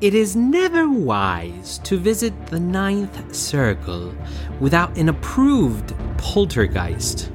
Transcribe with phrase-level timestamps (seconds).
[0.00, 4.14] It is never wise to visit the ninth circle
[4.58, 7.30] without an approved poltergeist,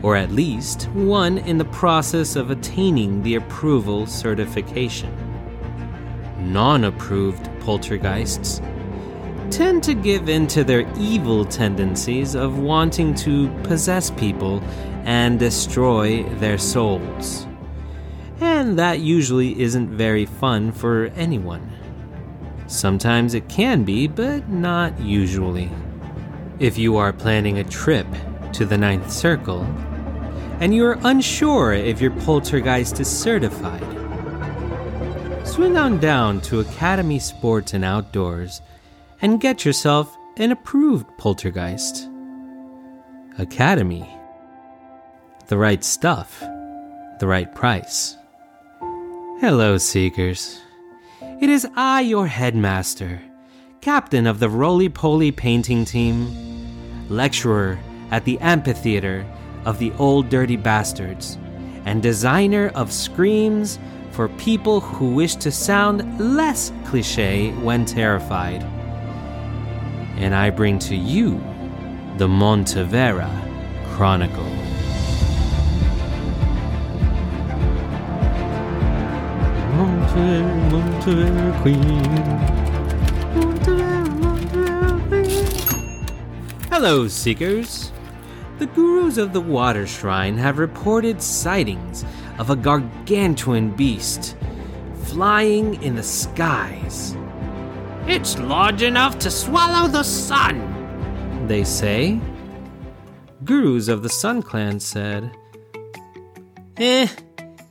[0.00, 5.12] or at least one in the process of attaining the approval certification.
[6.38, 8.62] Non approved poltergeists
[9.50, 14.62] tend to give in to their evil tendencies of wanting to possess people
[15.02, 17.48] and destroy their souls.
[18.40, 21.71] And that usually isn't very fun for anyone.
[22.72, 25.70] Sometimes it can be, but not usually.
[26.58, 28.06] If you are planning a trip
[28.54, 29.60] to the ninth circle,
[30.58, 33.86] and you are unsure if your poltergeist is certified,
[35.46, 38.62] swing on down to Academy Sports and Outdoors
[39.20, 42.08] and get yourself an approved poltergeist.
[43.38, 44.08] Academy.
[45.48, 48.16] The right stuff, the right price.
[49.40, 50.58] Hello, Seekers.
[51.42, 53.20] It is I, your headmaster,
[53.80, 57.80] captain of the roly poly painting team, lecturer
[58.12, 59.26] at the amphitheater
[59.64, 61.38] of the old dirty bastards,
[61.84, 63.80] and designer of screams
[64.12, 68.62] for people who wish to sound less cliche when terrified.
[70.18, 71.38] And I bring to you
[72.18, 73.28] the Montevera
[73.96, 74.61] Chronicle.
[79.82, 81.80] Montevera, Montevera Queen.
[83.34, 86.06] Montevera, Montevera Queen.
[86.70, 87.90] Hello, Seekers.
[88.60, 92.04] The gurus of the Water Shrine have reported sightings
[92.38, 94.36] of a gargantuan beast
[95.02, 97.16] flying in the skies.
[98.06, 102.20] It's large enough to swallow the sun, they say.
[103.44, 105.32] Gurus of the Sun Clan said,
[106.76, 107.08] Eh,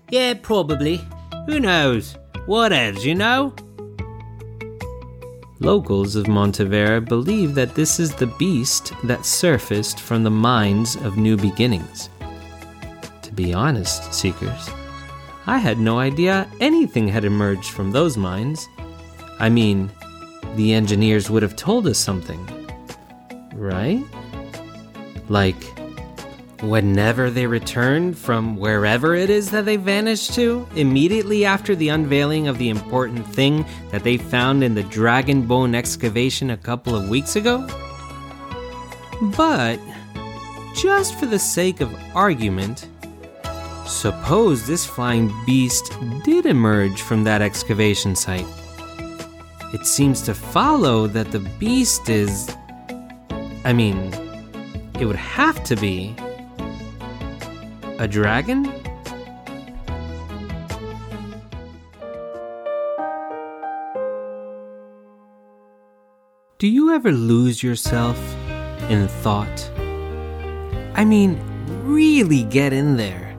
[0.09, 0.99] yeah, probably.
[1.51, 2.17] Who knows?
[2.45, 3.53] What else, you know?
[5.59, 11.17] Locals of Montevera believe that this is the beast that surfaced from the mines of
[11.17, 12.09] New Beginnings.
[13.21, 14.69] To be honest, Seekers,
[15.45, 18.69] I had no idea anything had emerged from those mines.
[19.37, 19.91] I mean,
[20.55, 22.39] the engineers would have told us something.
[23.55, 24.01] Right?
[25.27, 25.61] Like,
[26.61, 32.47] whenever they return from wherever it is that they vanished to, immediately after the unveiling
[32.47, 37.09] of the important thing that they found in the Dragon Bone excavation a couple of
[37.09, 37.67] weeks ago?
[39.35, 39.79] But,
[40.75, 42.87] just for the sake of argument,
[43.87, 45.91] suppose this flying beast
[46.23, 48.45] did emerge from that excavation site.
[49.73, 52.55] It seems to follow that the beast is.
[53.63, 54.13] I mean,
[54.99, 56.15] it would have to be
[58.01, 58.63] a dragon?
[66.57, 68.17] Do you ever lose yourself
[68.89, 69.69] in thought?
[70.95, 71.39] I mean,
[71.83, 73.37] really get in there.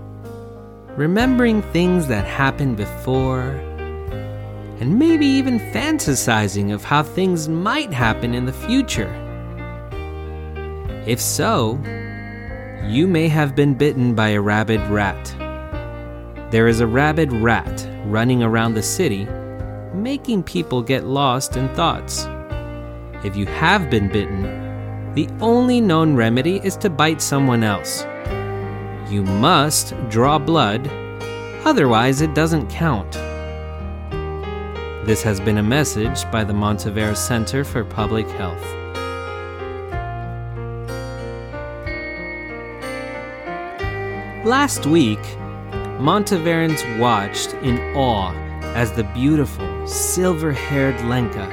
[0.96, 3.50] Remembering things that happened before,
[4.78, 9.12] and maybe even fantasizing of how things might happen in the future.
[11.04, 11.80] If so,
[12.84, 15.34] you may have been bitten by a rabid rat.
[16.50, 19.24] There is a rabid rat running around the city,
[19.94, 22.26] making people get lost in thoughts.
[23.24, 24.42] If you have been bitten,
[25.14, 28.04] the only known remedy is to bite someone else.
[29.08, 30.88] You must draw blood,
[31.64, 33.12] otherwise, it doesn't count.
[35.06, 38.81] This has been a message by the Montevera Center for Public Health.
[44.44, 45.22] Last week,
[46.00, 48.32] Monteverans watched in awe
[48.74, 51.46] as the beautiful, silver haired Lenka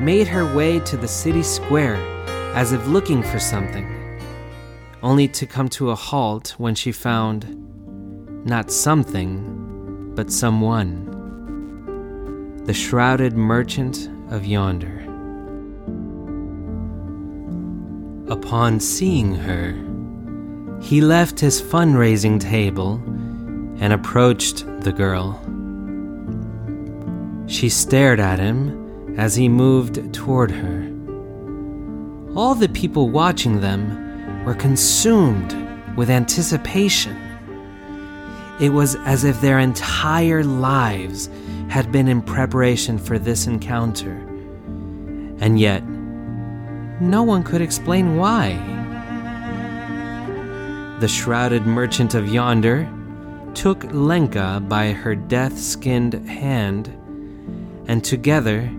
[0.00, 1.94] made her way to the city square
[2.56, 4.20] as if looking for something,
[5.04, 7.46] only to come to a halt when she found
[8.44, 11.04] not something, but someone
[12.64, 15.04] the shrouded merchant of yonder.
[18.28, 19.85] Upon seeing her,
[20.80, 22.94] he left his fundraising table
[23.80, 25.40] and approached the girl.
[27.46, 30.92] She stared at him as he moved toward her.
[32.34, 35.54] All the people watching them were consumed
[35.96, 37.16] with anticipation.
[38.60, 41.30] It was as if their entire lives
[41.68, 44.14] had been in preparation for this encounter.
[45.40, 45.82] And yet,
[47.00, 48.75] no one could explain why
[51.00, 52.88] the shrouded merchant of yonder,
[53.54, 56.92] took Lenka by her death skinned hand
[57.88, 58.70] and together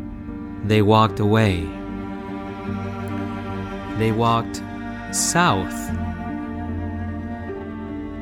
[0.65, 1.61] they walked away.
[3.97, 4.61] They walked
[5.11, 5.73] south.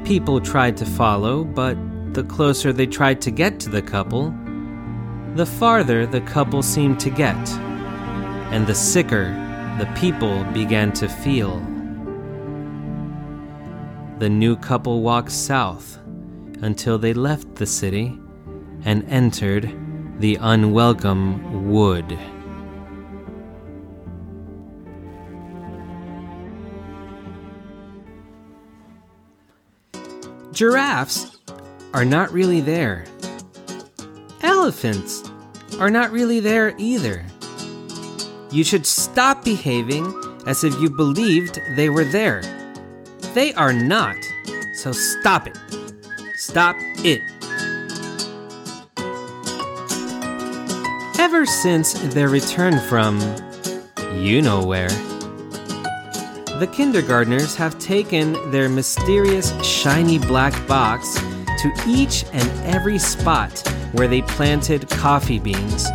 [0.06, 1.76] People tried to follow, but
[2.14, 4.34] the closer they tried to get to the couple,
[5.36, 7.50] the farther the couple seemed to get,
[8.54, 9.26] and the sicker
[9.80, 11.60] the people began to feel.
[14.18, 16.00] The new couple walked south
[16.62, 18.18] until they left the city
[18.86, 19.70] and entered
[20.20, 22.18] the unwelcome wood.
[30.54, 31.38] Giraffes
[31.94, 33.06] are not really there.
[34.42, 35.30] Elephants
[35.78, 37.26] are not really there either.
[38.50, 40.06] You should stop behaving
[40.48, 42.42] as if you believed they were there.
[43.36, 44.16] They are not,
[44.76, 45.58] so stop it.
[46.38, 47.20] Stop it.
[51.20, 53.20] Ever since their return from
[54.14, 54.88] you know where,
[56.60, 63.52] the kindergartners have taken their mysterious shiny black box to each and every spot
[63.92, 65.86] where they planted coffee beans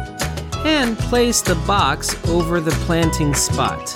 [0.67, 3.87] and placed the box over the planting spot.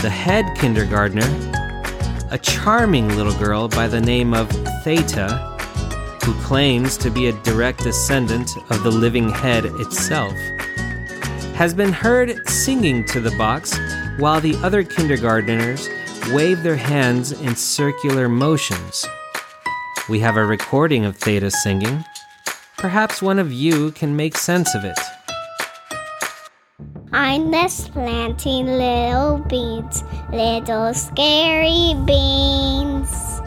[0.00, 1.26] The head kindergartner,
[2.30, 4.50] a charming little girl by the name of
[4.82, 5.28] Theta,
[6.24, 10.32] who claims to be a direct descendant of the living head itself,
[11.54, 13.78] has been heard singing to the box
[14.18, 15.88] while the other kindergarteners
[16.34, 19.06] wave their hands in circular motions.
[20.08, 22.04] We have a recording of Theta singing.
[22.76, 24.98] Perhaps one of you can make sense of it.
[27.18, 33.40] I'm just planting little beans, little scary beans.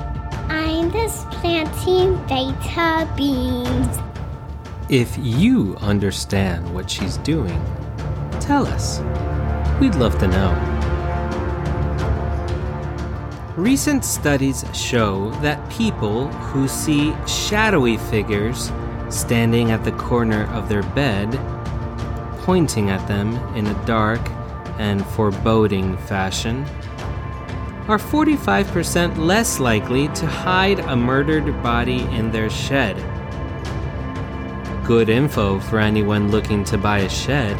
[0.49, 3.99] I'm just planting beta beans.
[4.89, 7.63] If you understand what she's doing,
[8.39, 9.01] tell us.
[9.79, 10.51] We'd love to know.
[13.55, 18.71] Recent studies show that people who see shadowy figures
[19.09, 21.39] standing at the corner of their bed,
[22.49, 24.19] pointing at them in a dark
[24.79, 26.65] and foreboding fashion,
[27.87, 32.95] are 45% less likely to hide a murdered body in their shed.
[34.83, 37.55] Good info for anyone looking to buy a shed.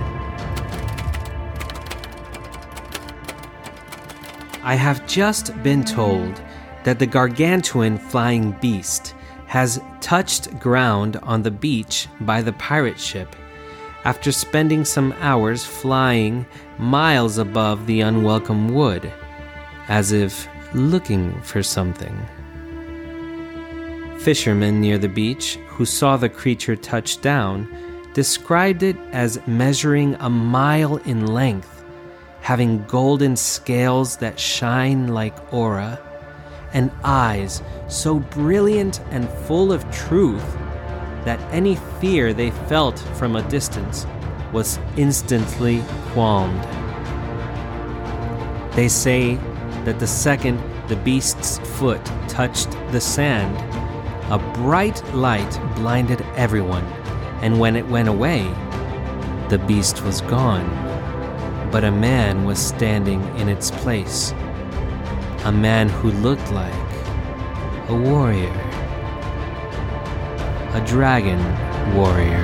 [4.64, 6.42] I have just been told
[6.84, 9.14] that the gargantuan flying beast
[9.46, 13.36] has touched ground on the beach by the pirate ship
[14.06, 16.46] after spending some hours flying
[16.78, 19.12] miles above the unwelcome wood,
[19.88, 22.16] as if looking for something.
[24.20, 27.68] Fishermen near the beach who saw the creature touch down
[28.14, 31.80] described it as measuring a mile in length
[32.42, 36.00] having golden scales that shine like aura,
[36.74, 40.58] and eyes so brilliant and full of truth
[41.26, 44.06] that any fear they felt from a distance
[44.52, 46.62] was instantly qualmed.
[48.74, 49.36] They say
[49.86, 53.56] that the second the beast's foot touched the sand,
[54.32, 56.86] a bright light blinded everyone,
[57.42, 58.44] and when it went away,
[59.50, 60.90] the beast was gone
[61.72, 64.32] but a man was standing in its place.
[65.46, 66.74] A man who looked like
[67.90, 68.69] a warrior.
[70.74, 71.40] A dragon
[71.96, 72.44] warrior.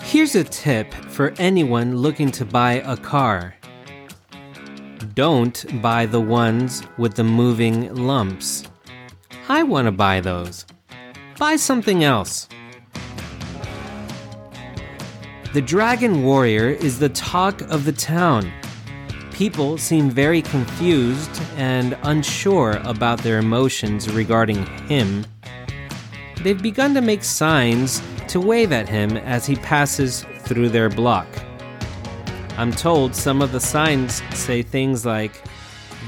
[0.00, 3.56] Here's a tip for anyone looking to buy a car.
[5.14, 8.62] Don't buy the ones with the moving lumps.
[9.48, 10.64] I want to buy those.
[11.38, 12.48] Buy something else.
[15.52, 18.52] The Dragon Warrior is the talk of the town.
[19.36, 25.26] People seem very confused and unsure about their emotions regarding him.
[26.42, 31.26] They've begun to make signs to wave at him as he passes through their block.
[32.56, 35.42] I'm told some of the signs say things like,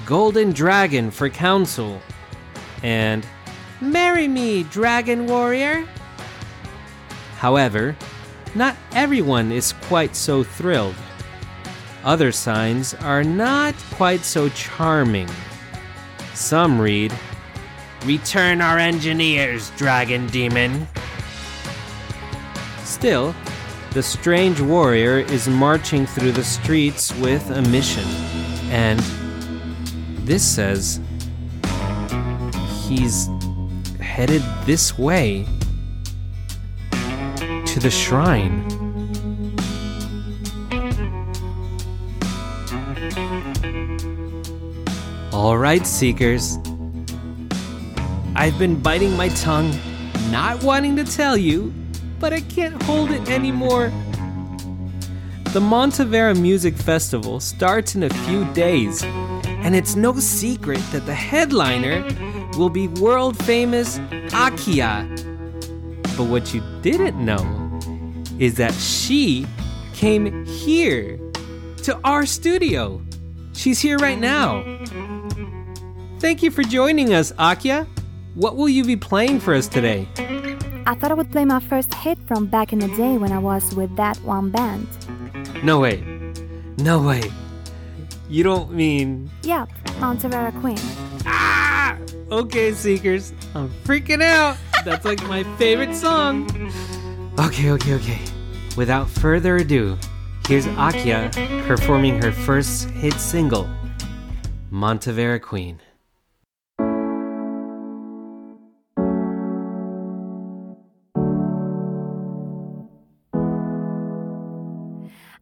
[0.06, 2.00] Golden Dragon for Council,
[2.82, 3.26] and
[3.82, 5.86] Marry me, Dragon Warrior.
[7.36, 7.94] However,
[8.54, 10.94] not everyone is quite so thrilled.
[12.04, 15.28] Other signs are not quite so charming.
[16.34, 17.12] Some read,
[18.04, 20.86] Return our engineers, Dragon Demon.
[22.84, 23.34] Still,
[23.90, 28.04] the strange warrior is marching through the streets with a mission.
[28.70, 29.00] And
[30.24, 31.00] this says
[32.86, 33.28] he's
[34.00, 35.44] headed this way
[37.66, 38.77] to the shrine.
[45.32, 46.58] All right, Seekers.
[48.34, 49.72] I've been biting my tongue,
[50.30, 51.72] not wanting to tell you,
[52.18, 53.92] but I can't hold it anymore.
[55.52, 59.02] The Montevera Music Festival starts in a few days,
[59.64, 62.02] and it's no secret that the headliner
[62.56, 63.98] will be world famous
[64.30, 65.06] Akia.
[66.16, 67.42] But what you didn't know
[68.38, 69.46] is that she
[69.94, 71.18] came here
[71.84, 73.00] to our studio.
[73.58, 74.62] She's here right now.
[76.20, 77.88] Thank you for joining us, Akia.
[78.34, 80.06] What will you be playing for us today?
[80.86, 83.38] I thought I would play my first hit from back in the day when I
[83.40, 84.86] was with that one band.
[85.64, 86.04] No way.
[86.78, 87.20] No way.
[88.28, 89.28] You don't mean.
[89.42, 90.78] Yep, Montevera Queen.
[91.26, 91.98] Ah!
[92.30, 93.32] Okay, Seekers.
[93.56, 94.56] I'm freaking out.
[94.84, 96.48] That's like my favorite song.
[97.40, 98.20] Okay, okay, okay.
[98.76, 99.98] Without further ado,
[100.48, 101.30] here's Akia
[101.66, 103.68] performing her first hit single,
[104.72, 105.78] Montevera Queen.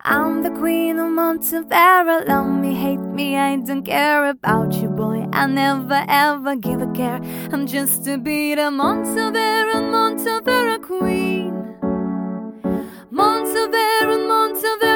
[0.01, 2.27] I'm the queen of Montevera.
[2.27, 5.25] Love me, hate me, I don't care about you, boy.
[5.33, 7.21] I never ever give a care.
[7.53, 11.53] I'm just to be the Montevera, Montevera queen.
[13.13, 14.96] Montevera, Montevera.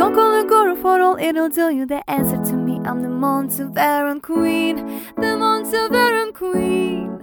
[0.00, 1.84] Go call the girl for all it'll tell you.
[1.84, 4.76] The answer to me, I'm the Monteveran queen,
[5.16, 7.20] the Monteveran queen.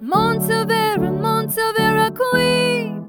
[0.00, 3.08] Montevera, Montevera queen.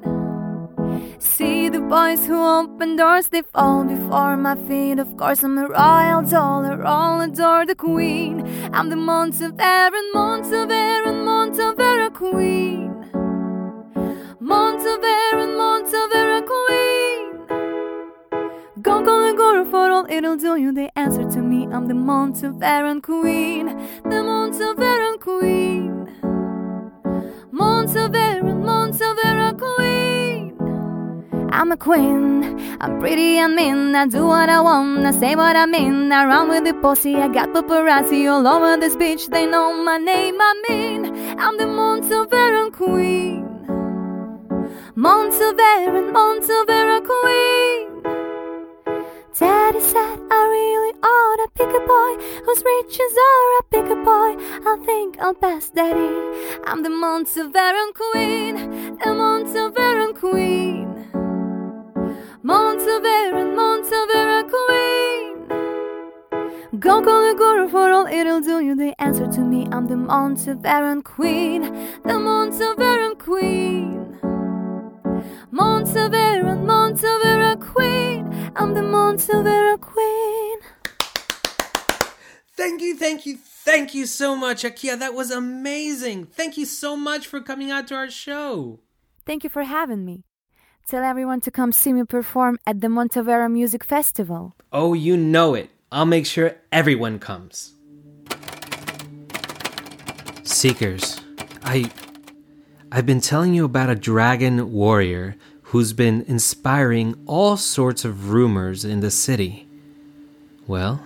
[1.20, 4.98] See the boys who open doors, they fall before my feet.
[4.98, 8.42] Of course, I'm a royal dollar, all adore the queen.
[8.74, 12.96] I'm the Monteveran, Monteveran, Montevera queen.
[14.42, 16.83] Monteveran, Montevera queen.
[18.84, 20.74] Go, go, go for all it'll do you.
[20.74, 23.68] They answer to me, I'm the Monteveran queen,
[24.04, 26.12] the Monteveran queen.
[27.54, 30.58] Monteveran, Montevera queen.
[31.54, 32.44] I'm a queen,
[32.82, 33.96] I'm pretty and mean.
[33.96, 36.12] I do what I want, I say what I mean.
[36.12, 39.28] I run with the posse, I got paparazzi all over this beach.
[39.30, 41.06] They know my name, I mean.
[41.40, 43.46] I'm the Monteveran queen.
[44.98, 47.93] Monteveran, Montevera queen.
[49.40, 52.14] Daddy said I really ought to pick a boy
[52.46, 54.38] whose riches are a bigger boy.
[54.70, 56.14] I think I'll pass daddy.
[56.68, 58.56] I'm the Monteveran queen,
[59.00, 60.88] the Monteveran queen.
[62.44, 65.48] Monteveran, Montevera queen.
[66.80, 68.76] Go call the guru for all it'll do you.
[68.76, 71.62] The answer to me, I'm the Monteveran queen,
[72.04, 74.20] the Monteveran queen.
[75.52, 78.43] Monteveran, Montevera queen.
[78.56, 80.60] I'm the Montevera queen.
[82.56, 85.00] Thank you, thank you, thank you so much, Akia.
[85.00, 86.26] That was amazing.
[86.28, 88.80] Thank you so much for coming out to our show.
[89.26, 90.24] Thank you for having me.
[90.88, 94.54] Tell everyone to come see me perform at the Montevera Music Festival.
[94.72, 95.72] Oh, you know it.
[95.92, 97.74] I'll make sure everyone comes.
[100.44, 101.20] Seekers,
[101.64, 101.90] I
[102.92, 105.38] I've been telling you about a dragon warrior
[105.74, 109.68] who's been inspiring all sorts of rumors in the city.
[110.68, 111.04] Well,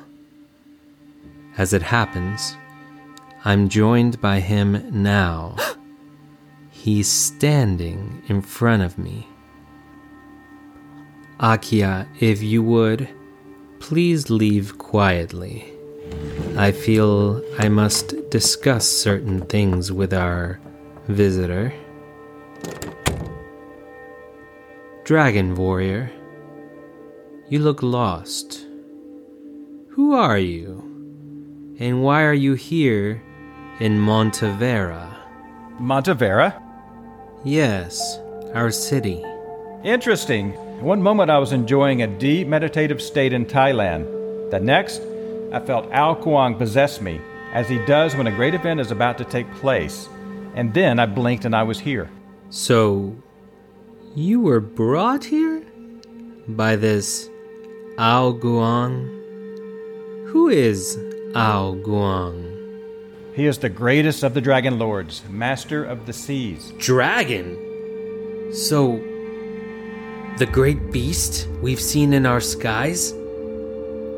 [1.57, 2.57] as it happens,
[3.45, 5.55] I'm joined by him now.
[6.69, 9.25] He's standing in front of me.
[11.39, 13.07] Akia, if you would,
[13.79, 15.71] please leave quietly.
[16.57, 20.59] I feel I must discuss certain things with our
[21.07, 21.73] visitor.
[25.07, 26.11] Dragon Warrior,
[27.47, 28.67] you look lost.
[29.91, 30.83] Who are you?
[31.79, 33.23] And why are you here
[33.79, 35.15] in Montevera?
[35.79, 36.61] Montevera?
[37.45, 38.19] Yes,
[38.53, 39.23] our city.
[39.85, 40.51] Interesting.
[40.83, 44.51] One moment I was enjoying a deep meditative state in Thailand.
[44.51, 45.01] The next,
[45.53, 47.21] I felt Ao Kuang possess me,
[47.53, 50.09] as he does when a great event is about to take place.
[50.53, 52.09] And then I blinked and I was here.
[52.49, 53.15] So,
[54.17, 55.63] you were brought here
[56.47, 57.29] by this
[57.99, 59.05] Ao Guang?
[60.29, 60.97] Who is
[61.35, 62.55] Ao Guang?
[63.35, 66.73] He is the greatest of the dragon lords, master of the seas.
[66.79, 68.51] Dragon?
[68.53, 68.97] So,
[70.39, 73.11] the great beast we've seen in our skies?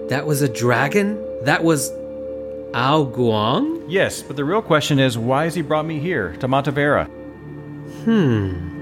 [0.07, 1.21] That was a dragon?
[1.43, 1.89] That was
[2.73, 3.83] Ao Guang?
[3.89, 7.07] Yes, but the real question is why has he brought me here, to Montevera?
[8.05, 8.78] Hmm.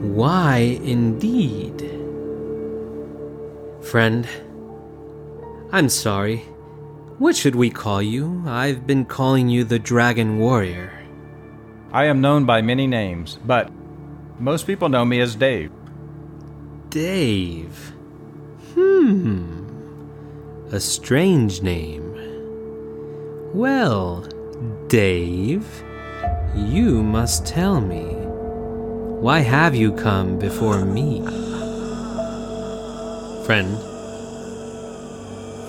[0.00, 1.80] Why indeed?
[3.82, 4.26] Friend,
[5.72, 6.38] I'm sorry.
[7.18, 8.42] What should we call you?
[8.46, 10.92] I've been calling you the Dragon Warrior.
[11.92, 13.70] I am known by many names, but
[14.38, 15.70] most people know me as Dave.
[16.90, 17.92] Dave.
[18.74, 19.64] Hmm.
[20.72, 22.02] A strange name.
[23.54, 24.26] Well,
[24.88, 25.66] Dave,
[26.56, 28.23] you must tell me.
[29.24, 31.22] Why have you come before me?
[33.46, 33.78] Friend.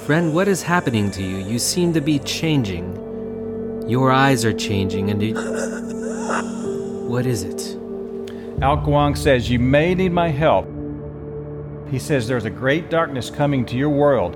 [0.05, 1.37] Friend, what is happening to you?
[1.37, 3.87] You seem to be changing.
[3.87, 5.35] Your eyes are changing, and you.
[7.07, 7.77] What is it?
[8.61, 10.67] Ao Guang says you may need my help.
[11.89, 14.35] He says there's a great darkness coming to your world,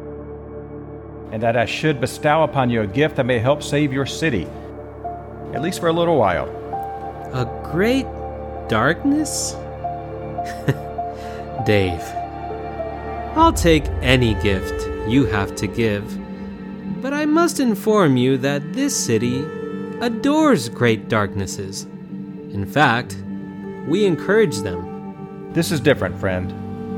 [1.33, 4.47] and that I should bestow upon you a gift that may help save your city,
[5.53, 6.47] at least for a little while.
[7.33, 8.05] A great
[8.69, 9.53] darkness?
[11.65, 12.01] Dave,
[13.35, 16.17] I'll take any gift you have to give,
[17.01, 19.43] but I must inform you that this city
[20.01, 21.83] adores great darknesses.
[22.53, 23.17] In fact,
[23.87, 25.51] we encourage them.
[25.51, 26.53] This is different, friend.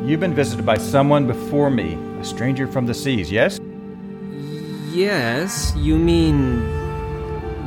[0.07, 3.59] You've been visited by someone before me, a stranger from the seas, yes?
[4.91, 6.61] Yes, you mean.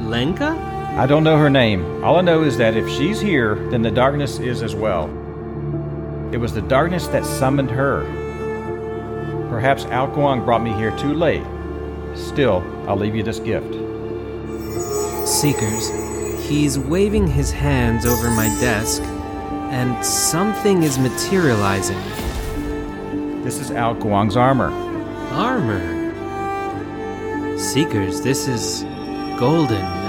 [0.09, 0.74] Lenka?
[0.97, 2.05] I don't know her name.
[2.05, 5.07] All I know is that if she's here, then the darkness is as well.
[6.33, 8.05] It was the darkness that summoned her.
[9.51, 11.43] Perhaps Ao Guang brought me here too late.
[12.15, 13.75] Still, I'll leave you this gift.
[15.27, 15.91] Seekers,
[16.47, 22.01] he's waving his hands over my desk, and something is materializing.
[23.43, 24.71] This is Ao Guang's armor.
[25.33, 26.03] Armor.
[27.59, 28.85] Seekers, this is
[29.41, 30.04] golden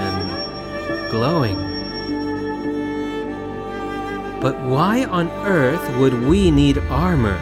[1.16, 1.56] glowing.
[4.42, 7.40] But why on earth would we need armor?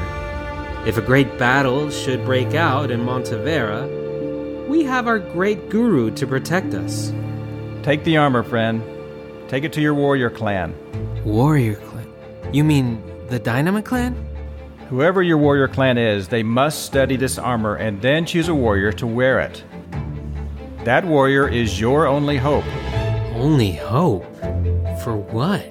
[0.86, 6.24] If a great battle should break out in Montevera, we have our great guru to
[6.24, 7.12] protect us.
[7.82, 8.80] Take the armor, friend.
[9.48, 10.72] Take it to your warrior clan.
[11.24, 12.08] Warrior clan?
[12.52, 14.14] You mean the Dynamite clan?
[14.88, 18.92] Whoever your warrior clan is, they must study this armor and then choose a warrior
[18.92, 19.64] to wear it.
[20.84, 22.83] That warrior is your only hope.
[23.34, 24.24] Only hope?
[25.02, 25.64] For what?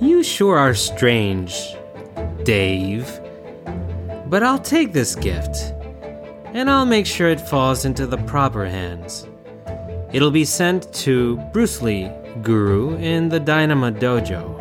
[0.00, 1.76] You sure are strange,
[2.42, 3.20] Dave.
[4.26, 5.72] But I'll take this gift,
[6.46, 9.28] and I'll make sure it falls into the proper hands.
[10.12, 12.10] It'll be sent to Bruce Lee,
[12.42, 14.56] Guru, in the Dynama Dojo.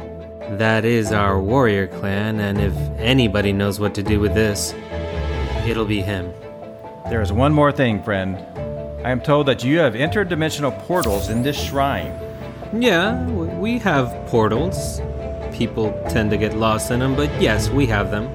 [0.58, 4.74] That is our warrior clan, and if anybody knows what to do with this,
[5.66, 6.32] it'll be him.
[7.10, 8.38] There is one more thing, friend.
[9.08, 12.12] I am told that you have interdimensional portals in this shrine.
[12.74, 15.00] Yeah, we have portals.
[15.54, 18.28] People tend to get lost in them, but yes, we have them.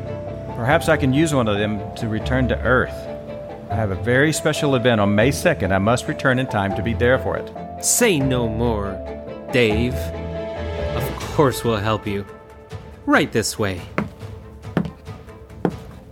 [0.57, 2.95] Perhaps I can use one of them to return to Earth.
[3.71, 5.73] I have a very special event on May 2nd.
[5.73, 7.85] I must return in time to be there for it.
[7.85, 8.93] Say no more,
[9.53, 9.93] Dave.
[9.93, 12.25] Of course, we'll help you.
[13.05, 13.83] Right this way.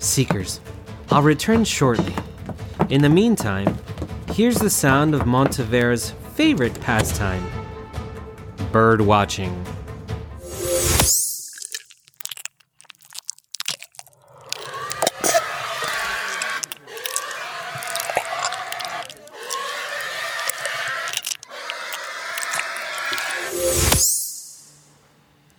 [0.01, 0.61] Seekers,
[1.11, 2.15] I'll return shortly.
[2.91, 3.79] In the meantime,
[4.33, 7.45] here's the sound of Montevera's favorite pastime
[8.71, 9.65] bird watching.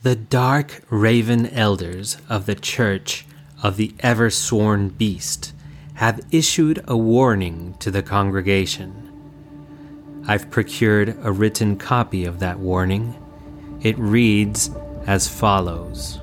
[0.03, 3.25] The dark raven elders of the Church
[3.62, 5.53] of the Ever Sworn Beast
[5.95, 9.12] have issued a warning to the congregation.
[10.27, 13.15] I've procured a written copy of that warning.
[13.82, 14.69] It reads
[15.08, 16.19] as follows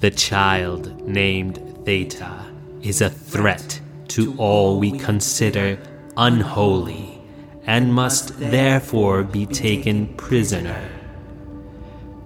[0.00, 2.46] The child named Theta
[2.82, 5.78] is a threat to all we consider
[6.16, 7.20] unholy
[7.64, 10.88] and must therefore be taken prisoner.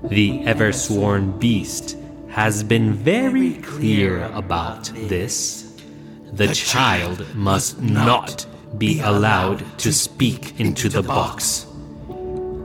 [0.03, 1.97] The ever sworn beast
[2.37, 5.72] has been very clear about this.
[6.33, 8.46] The child must not
[8.77, 11.66] be allowed to speak into the box.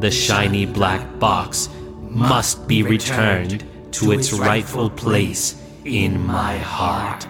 [0.01, 1.69] The shiny black box
[2.09, 5.55] must be returned to its rightful place
[5.85, 7.25] in my heart.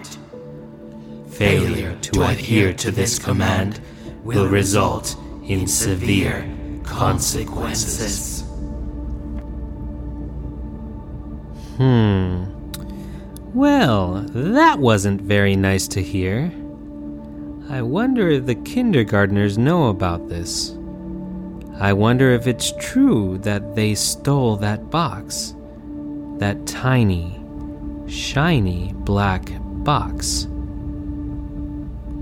[1.28, 3.80] Failure to adhere to this command
[4.24, 6.44] will result in severe
[6.82, 8.31] consequences.
[11.76, 12.44] Hmm.
[13.54, 16.52] Well, that wasn't very nice to hear.
[17.68, 20.76] I wonder if the kindergartners know about this.
[21.78, 25.54] I wonder if it's true that they stole that box.
[26.38, 27.40] That tiny,
[28.06, 29.48] shiny black
[29.84, 30.46] box.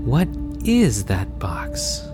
[0.05, 0.27] What
[0.65, 2.07] is that box?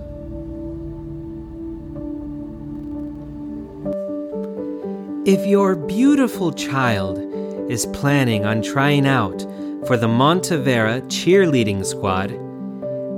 [5.26, 7.27] If your beautiful child
[7.70, 9.42] is planning on trying out
[9.86, 12.32] for the Montevera cheerleading squad,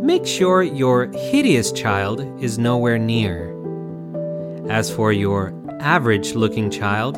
[0.04, 3.56] make sure your hideous child is nowhere near.
[4.70, 7.18] As for your average looking child,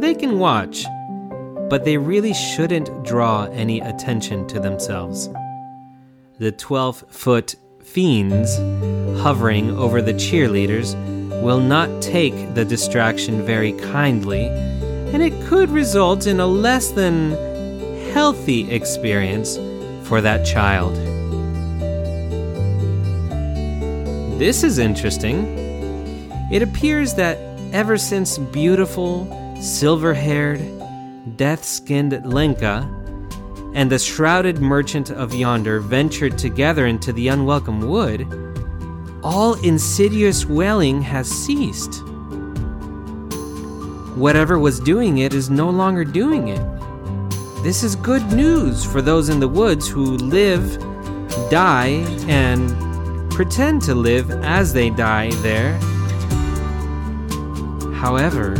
[0.00, 0.84] they can watch,
[1.68, 5.28] but they really shouldn't draw any attention to themselves.
[6.38, 8.56] The 12 foot fiends
[9.22, 10.94] hovering over the cheerleaders
[11.42, 14.48] will not take the distraction very kindly,
[15.12, 17.32] and it could result in a less than
[18.12, 19.56] healthy experience
[20.06, 20.94] for that child.
[24.38, 25.46] This is interesting.
[26.52, 27.38] It appears that
[27.72, 29.26] ever since beautiful,
[29.60, 30.60] silver haired,
[31.36, 32.88] death skinned Lenka
[33.74, 38.26] and the shrouded merchant of yonder ventured together into the unwelcome wood,
[39.22, 42.02] all insidious wailing has ceased.
[44.16, 47.62] Whatever was doing it is no longer doing it.
[47.62, 50.78] This is good news for those in the woods who live,
[51.50, 55.74] die, and pretend to live as they die there.
[57.92, 58.54] However,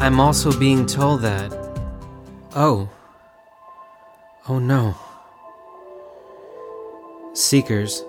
[0.00, 1.52] I'm also being told that.
[2.54, 2.88] Oh.
[4.48, 4.94] Oh no.
[7.34, 8.02] Seekers,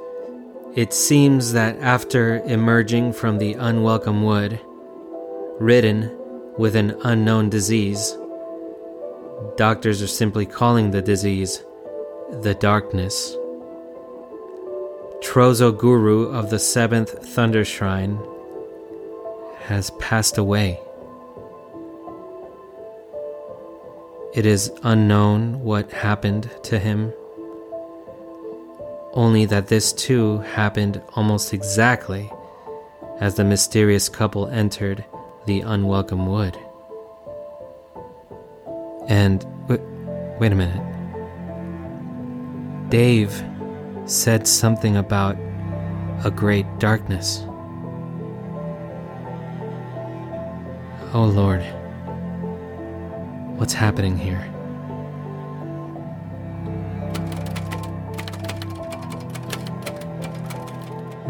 [0.73, 4.61] it seems that after emerging from the unwelcome wood,
[5.59, 6.15] ridden
[6.57, 8.17] with an unknown disease,
[9.55, 11.63] doctors are simply calling the disease
[12.41, 13.35] the darkness.
[15.21, 18.19] Trozo Guru of the Seventh Thunder Shrine
[19.61, 20.79] has passed away.
[24.33, 27.13] It is unknown what happened to him
[29.17, 32.31] only that this too happened almost exactly
[33.19, 35.03] as the mysterious couple entered
[35.47, 36.57] the unwelcome wood.
[39.07, 39.79] And wait,
[40.39, 40.83] wait a minute.
[42.89, 43.43] Dave
[44.05, 45.37] said something about
[46.25, 47.45] a great darkness.
[51.13, 51.61] Oh Lord,
[53.57, 54.43] what's happening here?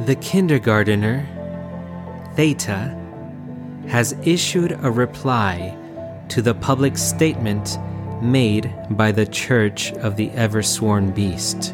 [0.05, 1.27] The kindergartner,
[2.35, 3.06] Theta,
[3.87, 5.75] has issued a reply
[6.29, 7.77] to the public statement
[8.21, 11.73] made by the Church of the Eversworn Beast.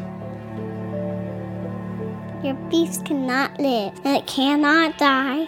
[2.44, 5.46] Your beast cannot live and it cannot die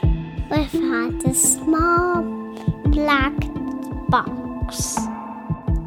[0.51, 2.23] without this small
[2.87, 3.35] black
[4.09, 4.97] box.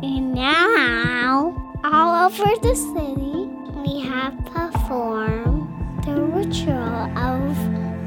[0.02, 3.50] And now, all over the city,
[3.86, 7.56] we have performed the ritual of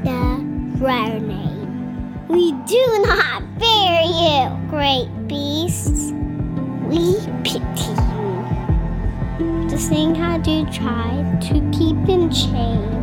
[0.03, 1.52] the drowning.
[2.29, 6.11] We do not fear you, great beasts.
[6.87, 7.91] We pity
[9.39, 9.69] you.
[9.69, 13.02] The thing had you try to keep in change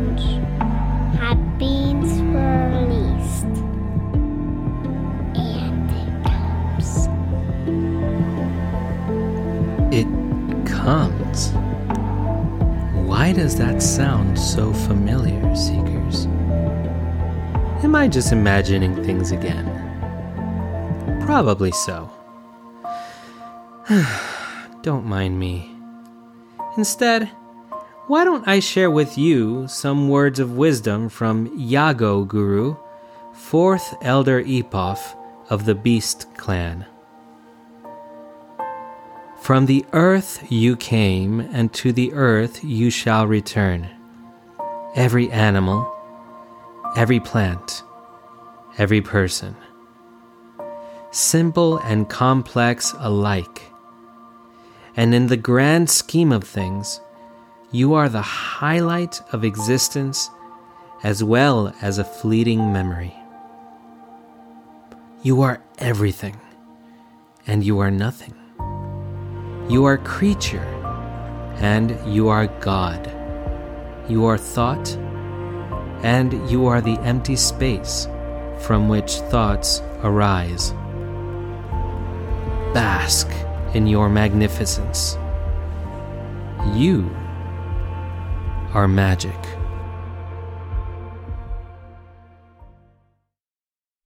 [18.01, 19.63] I just imagining things again?
[21.21, 22.09] Probably so.
[24.81, 25.71] don't mind me.
[26.77, 27.27] Instead,
[28.07, 32.75] why don't I share with you some words of wisdom from Yago Guru,
[33.35, 35.15] fourth elder Epoph
[35.51, 36.87] of the Beast clan?
[39.39, 43.91] From the earth you came, and to the earth you shall return.
[44.95, 45.87] Every animal,
[46.97, 47.83] every plant,
[48.77, 49.55] every person.
[51.11, 53.63] Simple and complex alike.
[54.95, 57.01] And in the grand scheme of things,
[57.71, 60.29] you are the highlight of existence
[61.03, 63.15] as well as a fleeting memory.
[65.23, 66.39] You are everything,
[67.47, 68.33] and you are nothing.
[69.69, 70.65] You are creature,
[71.57, 73.07] and you are God.
[74.09, 74.95] You are thought,
[76.03, 78.07] and you are the empty space
[78.61, 80.71] from which thoughts arise.
[82.73, 83.27] Bask
[83.73, 85.17] in your magnificence.
[86.73, 87.09] You
[88.73, 89.35] are magic.